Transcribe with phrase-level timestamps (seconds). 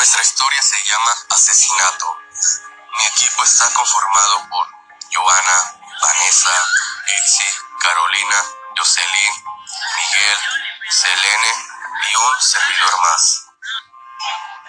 [0.00, 2.16] Nuestra historia se llama Asesinato.
[2.98, 4.66] Mi equipo está conformado por
[5.12, 6.64] Joana, Vanessa,
[7.18, 7.44] Itzi,
[7.82, 8.42] Carolina,
[8.78, 9.44] Jocelyn,
[9.98, 10.36] Miguel,
[10.88, 11.52] Selene
[12.10, 13.44] y un servidor más.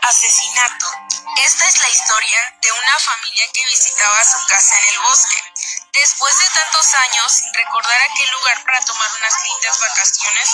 [0.02, 0.88] Asesinato.
[1.38, 5.51] Esta es la historia de una familia que visitaba su casa en el bosque.
[6.02, 10.50] Después de tantos años sin recordar aquel lugar para tomar unas lindas vacaciones,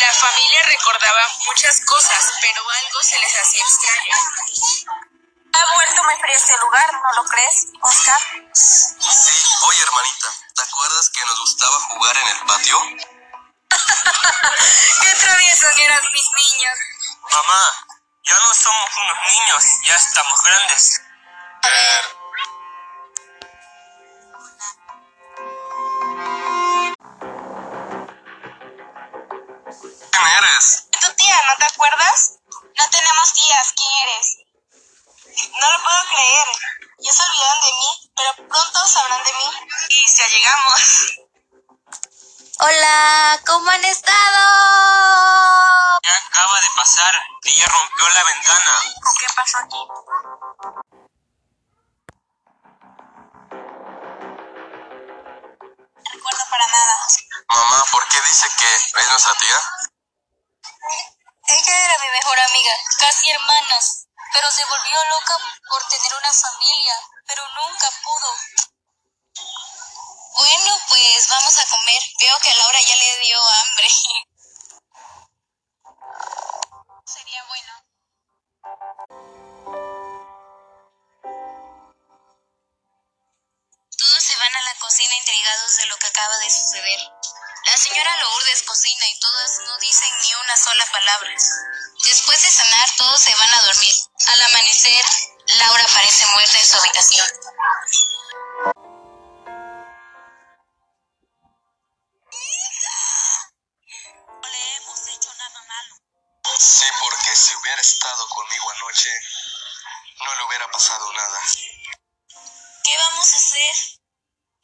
[0.00, 4.16] la familia recordaba muchas cosas, pero algo se les hacía extraño.
[5.52, 8.20] Ha vuelto muy frío este lugar, ¿no lo crees, Oscar?
[8.54, 12.80] Sí, oye hermanita, ¿te acuerdas que nos gustaba jugar en el patio?
[15.02, 16.78] ¡Qué traviesos eran mis niños!
[17.32, 17.86] Mamá,
[18.24, 21.02] ya no somos unos niños, ya estamos grandes.
[21.60, 22.15] ¿Quién
[31.44, 32.32] no te acuerdas?
[32.78, 34.36] No tenemos tías, ¿quién eres?
[35.60, 36.46] No lo puedo creer.
[36.98, 39.50] Ya se olvidaron de mí, pero pronto sabrán de mí.
[39.90, 40.80] Y ya llegamos.
[42.58, 44.40] Hola, ¿cómo han estado?
[46.02, 47.14] Ya acaba de pasar,
[47.44, 48.82] ella rompió la ventana.
[49.18, 49.76] ¿Qué pasó aquí?
[55.96, 56.94] No recuerdo para nada.
[57.48, 59.58] Mamá, ¿por qué dice que es nuestra tía?
[61.56, 65.38] Ella era mi mejor amiga, casi hermanas, pero se volvió loca
[65.70, 68.34] por tener una familia, pero nunca pudo.
[70.36, 72.02] Bueno, pues vamos a comer.
[72.20, 73.88] Veo que a Laura ya le dio hambre.
[77.06, 77.72] Sería bueno.
[83.96, 87.00] Todos se van a la cocina intrigados de lo que acaba de suceder.
[87.66, 91.34] La señora Lourdes cocina y todas no dicen ni una sola palabra.
[92.04, 93.94] Después de cenar, todos se van a dormir.
[94.28, 95.04] Al amanecer,
[95.58, 97.26] Laura aparece muerta en su habitación.
[104.28, 105.96] No le hemos hecho nada malo.
[106.60, 109.10] Sí, porque si hubiera estado conmigo anoche,
[110.24, 111.40] no le hubiera pasado nada.
[112.84, 113.95] ¿Qué vamos a hacer?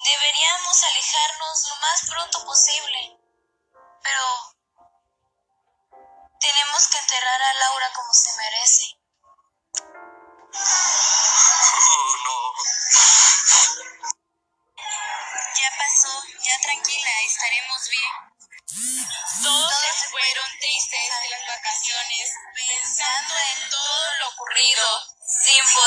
[0.05, 3.17] Deberíamos alejarnos lo más pronto posible.
[4.03, 4.25] Pero
[6.41, 8.99] tenemos que enterrar a Laura como se merece.
[11.75, 12.39] Oh, no.
[15.55, 18.33] Ya pasó, ya tranquila, estaremos bien.
[19.43, 24.87] Todos se fueron tristes de las vacaciones, pensando en todo lo ocurrido.
[25.25, 25.82] Sin poder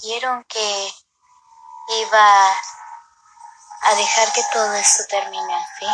[0.00, 0.94] creyeron que
[2.00, 2.56] iba
[3.82, 5.86] a dejar que todo esto termine así.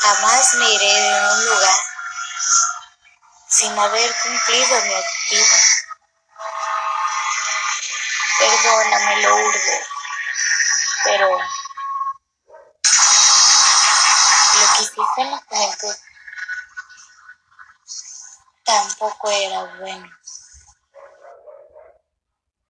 [0.00, 1.80] Jamás me iré de un lugar
[3.48, 5.56] sin haber cumplido mi objetivo.
[8.38, 9.86] Perdóname, Lourdes,
[11.04, 11.38] pero
[14.58, 15.96] lo que hiciste en la juventud
[18.64, 20.23] tampoco era bueno.